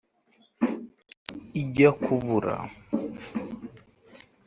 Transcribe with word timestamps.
Ijya 1.61 1.89
kubura 2.03 2.55